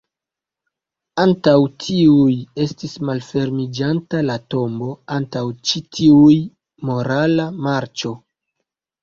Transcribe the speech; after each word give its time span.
Antaŭ 1.23 1.51
tiuj 1.83 2.33
estis 2.65 2.95
malfermiĝanta 3.09 4.23
la 4.31 4.39
tombo, 4.55 4.89
antaŭ 5.19 5.45
ĉi 5.71 5.85
tiuj-- 5.99 6.41
morala 6.91 7.47
marĉo. 7.69 8.17